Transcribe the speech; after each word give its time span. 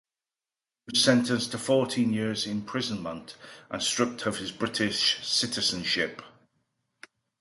He 0.87 0.93
was 0.97 1.03
sentenced 1.03 1.51
to 1.51 1.59
fourteen 1.59 2.11
years' 2.11 2.47
imprisonment 2.47 3.35
and 3.69 3.83
stripped 3.83 4.25
of 4.25 4.39
his 4.39 4.51
British 4.51 5.23
citizenship. 5.23 6.23